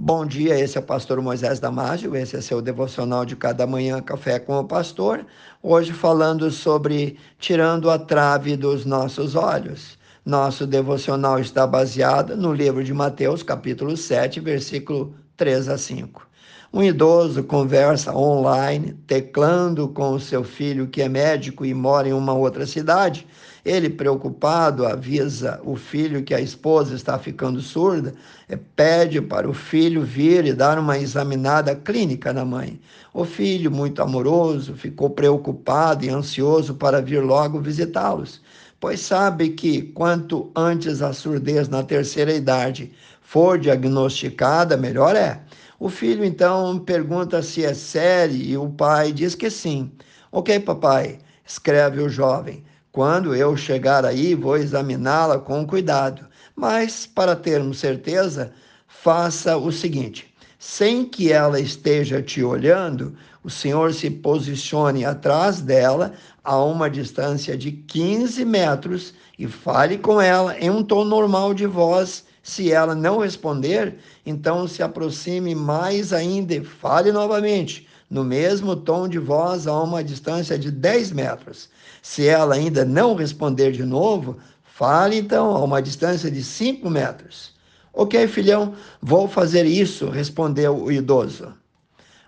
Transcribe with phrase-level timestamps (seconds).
[0.00, 4.00] Bom dia, esse é o pastor Moisés Damásio, esse é seu devocional de cada manhã,
[4.00, 5.26] Café com o Pastor.
[5.60, 9.98] Hoje falando sobre tirando a trave dos nossos olhos.
[10.24, 16.28] Nosso devocional está baseado no livro de Mateus, capítulo 7, versículo 3 a 5.
[16.72, 22.12] Um idoso conversa online, teclando com o seu filho que é médico e mora em
[22.12, 23.26] uma outra cidade.
[23.68, 28.14] Ele, preocupado, avisa o filho que a esposa está ficando surda,
[28.74, 32.80] pede para o filho vir e dar uma examinada clínica na mãe.
[33.12, 38.40] O filho, muito amoroso, ficou preocupado e ansioso para vir logo visitá-los,
[38.80, 45.42] pois sabe que quanto antes a surdez na terceira idade for diagnosticada, melhor é.
[45.78, 49.92] O filho então pergunta se é sério e o pai diz que sim.
[50.32, 52.64] Ok, papai, escreve o jovem.
[52.90, 56.26] Quando eu chegar aí, vou examiná-la com cuidado.
[56.56, 58.52] Mas, para termos certeza,
[58.86, 66.12] faça o seguinte: sem que ela esteja te olhando, o senhor se posicione atrás dela
[66.42, 71.66] a uma distância de 15 metros e fale com ela em um tom normal de
[71.66, 72.26] voz.
[72.42, 79.08] Se ela não responder, então se aproxime mais ainda e fale novamente, no mesmo tom
[79.08, 81.68] de voz a uma distância de 10 metros.
[82.02, 87.54] Se ela ainda não responder de novo, fale então a uma distância de 5 metros.
[87.92, 91.52] Ok, filhão, vou fazer isso, respondeu o idoso.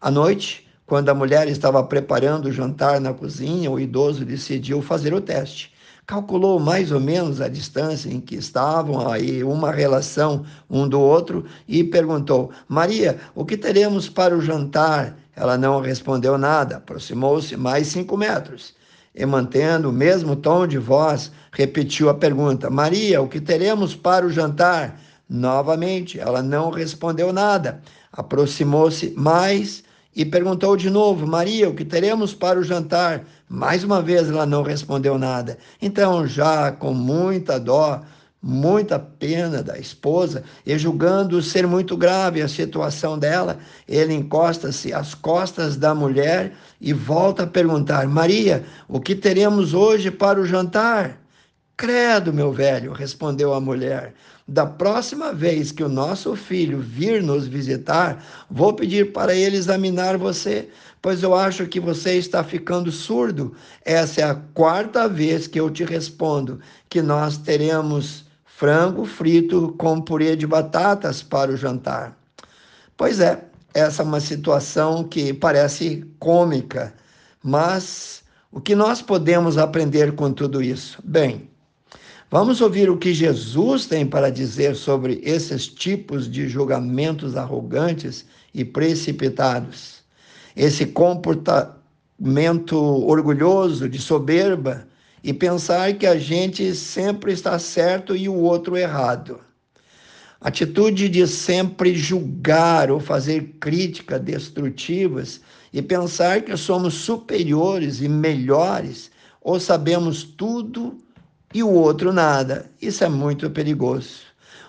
[0.00, 5.12] À noite, quando a mulher estava preparando o jantar na cozinha, o idoso decidiu fazer
[5.12, 5.74] o teste
[6.06, 11.44] calculou mais ou menos a distância em que estavam aí uma relação um do outro
[11.66, 15.18] e perguntou: Maria, o que teremos para o jantar?
[15.36, 18.74] Ela não respondeu nada, aproximou-se mais cinco metros
[19.14, 24.24] e, mantendo o mesmo tom de voz, repetiu a pergunta: Maria, o que teremos para
[24.24, 24.98] o jantar?
[25.28, 29.84] Novamente, ela não respondeu nada, aproximou-se mais
[30.14, 33.24] e perguntou de novo: Maria, o que teremos para o jantar?
[33.46, 35.58] Mais uma vez ela não respondeu nada.
[35.82, 38.02] Então, já com muita dó,
[38.46, 43.58] muita pena da esposa, e julgando ser muito grave a situação dela,
[43.88, 50.12] ele encosta-se às costas da mulher e volta a perguntar: Maria, o que teremos hoje
[50.12, 51.20] para o jantar?
[51.76, 54.14] Credo, meu velho, respondeu a mulher.
[54.48, 60.16] Da próxima vez que o nosso filho vir nos visitar, vou pedir para ele examinar
[60.16, 60.68] você,
[61.02, 63.54] pois eu acho que você está ficando surdo.
[63.84, 68.25] Essa é a quarta vez que eu te respondo que nós teremos
[68.56, 72.16] frango frito com purê de batatas para o jantar.
[72.96, 73.44] Pois é,
[73.74, 76.94] essa é uma situação que parece cômica,
[77.42, 80.98] mas o que nós podemos aprender com tudo isso?
[81.04, 81.50] Bem,
[82.28, 88.64] Vamos ouvir o que Jesus tem para dizer sobre esses tipos de julgamentos arrogantes e
[88.64, 90.02] precipitados.
[90.56, 94.88] Esse comportamento orgulhoso, de soberba,
[95.26, 99.40] e pensar que a gente sempre está certo e o outro errado.
[100.40, 105.40] Atitude de sempre julgar ou fazer críticas destrutivas
[105.72, 109.10] e pensar que somos superiores e melhores
[109.42, 110.96] ou sabemos tudo
[111.52, 112.70] e o outro nada.
[112.80, 114.20] Isso é muito perigoso.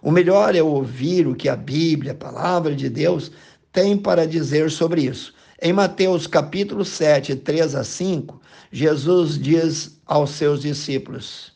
[0.00, 3.32] O melhor é ouvir o que a Bíblia, a palavra de Deus,
[3.72, 5.34] tem para dizer sobre isso.
[5.60, 8.40] Em Mateus capítulo 7, 3 a 5,
[8.70, 11.52] Jesus diz aos seus discípulos: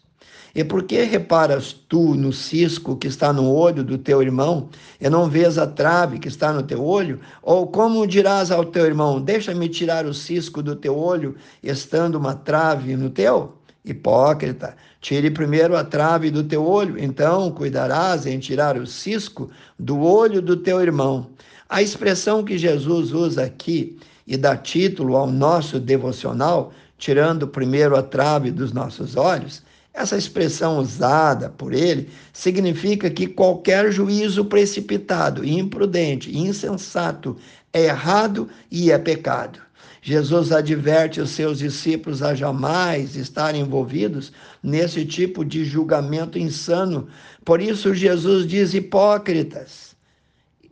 [0.54, 4.69] E por que reparas tu no cisco que está no olho do teu irmão,
[5.00, 7.20] e não vês a trave que está no teu olho?
[7.42, 12.34] Ou como dirás ao teu irmão: Deixa-me tirar o cisco do teu olho, estando uma
[12.34, 13.54] trave no teu?
[13.84, 20.00] Hipócrita, tire primeiro a trave do teu olho, então cuidarás em tirar o cisco do
[20.00, 21.30] olho do teu irmão.
[21.69, 28.03] A expressão que Jesus usa aqui e dá título ao nosso devocional, tirando primeiro a
[28.03, 29.62] trave dos nossos olhos,
[29.94, 37.36] essa expressão usada por ele significa que qualquer juízo precipitado, imprudente, insensato
[37.72, 39.60] é errado e é pecado.
[40.00, 47.09] Jesus adverte os seus discípulos a jamais estarem envolvidos nesse tipo de julgamento insano.
[47.44, 49.97] Por isso, Jesus diz hipócritas.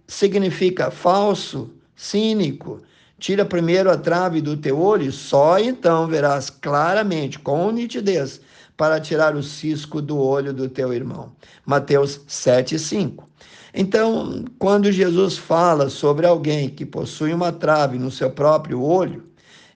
[0.06, 2.80] Significa falso, cínico.
[3.18, 8.40] Tira primeiro a trave do teu olho, só então verás claramente, com nitidez,
[8.76, 11.32] para tirar o cisco do olho do teu irmão.
[11.64, 13.26] Mateus 7, 5.
[13.72, 19.24] Então, quando Jesus fala sobre alguém que possui uma trave no seu próprio olho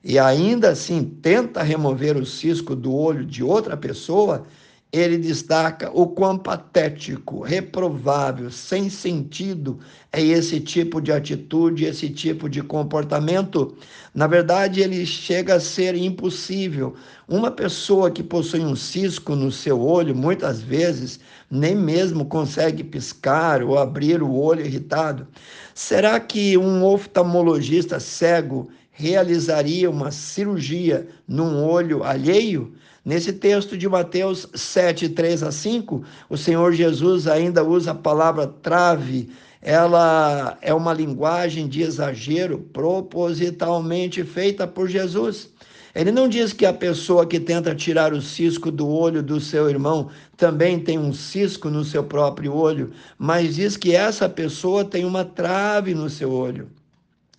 [0.02, 4.44] e ainda assim tenta remover o cisco do olho de outra pessoa,
[4.92, 9.78] ele destaca o quão patético, reprovável, sem sentido
[10.12, 13.76] é esse tipo de atitude, esse tipo de comportamento.
[14.12, 16.96] Na verdade, ele chega a ser impossível.
[17.28, 23.62] Uma pessoa que possui um cisco no seu olho, muitas vezes, nem mesmo consegue piscar
[23.62, 25.28] ou abrir o olho irritado.
[25.72, 28.68] Será que um oftalmologista cego
[29.00, 32.74] realizaria uma cirurgia num olho alheio?
[33.02, 38.46] Nesse texto de Mateus 7, 3 a 5, o Senhor Jesus ainda usa a palavra
[38.46, 39.30] trave.
[39.62, 45.48] Ela é uma linguagem de exagero propositalmente feita por Jesus.
[45.94, 49.68] Ele não diz que a pessoa que tenta tirar o cisco do olho do seu
[49.68, 55.06] irmão também tem um cisco no seu próprio olho, mas diz que essa pessoa tem
[55.06, 56.68] uma trave no seu olho.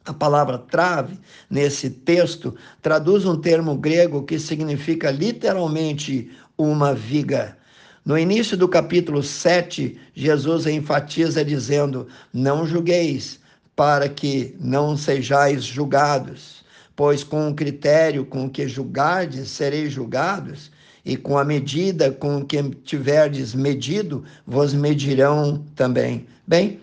[0.06, 1.20] A palavra trave,
[1.50, 7.58] nesse texto, traduz um termo grego que significa literalmente uma viga.
[8.04, 13.40] No início do capítulo 7, Jesus enfatiza dizendo: Não julgueis,
[13.76, 16.66] para que não sejais julgados,
[16.96, 20.72] pois com o critério com que julgardes, sereis julgados,
[21.06, 26.26] e com a medida com que tiverdes medido, vos medirão também.
[26.48, 26.80] Bem,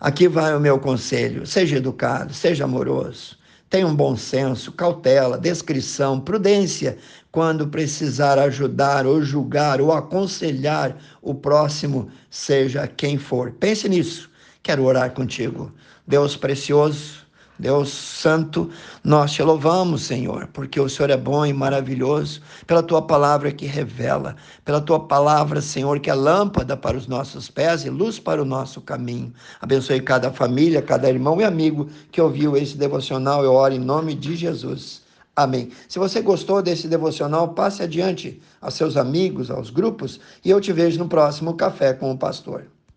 [0.00, 3.36] Aqui vai o meu conselho: seja educado, seja amoroso,
[3.68, 6.96] tenha um bom senso, cautela, descrição, prudência
[7.30, 13.52] quando precisar ajudar ou julgar ou aconselhar o próximo, seja quem for.
[13.52, 14.30] Pense nisso.
[14.62, 15.70] Quero orar contigo.
[16.06, 17.19] Deus precioso,
[17.60, 18.70] Deus Santo,
[19.04, 23.66] nós te louvamos, Senhor, porque o Senhor é bom e maravilhoso, pela tua palavra que
[23.66, 24.34] revela,
[24.64, 28.46] pela tua palavra, Senhor, que é lâmpada para os nossos pés e luz para o
[28.46, 29.32] nosso caminho.
[29.60, 33.44] Abençoe cada família, cada irmão e amigo que ouviu esse devocional.
[33.44, 35.02] Eu oro em nome de Jesus.
[35.36, 35.70] Amém.
[35.86, 40.72] Se você gostou desse devocional, passe adiante aos seus amigos, aos grupos, e eu te
[40.72, 42.64] vejo no próximo Café com o Pastor.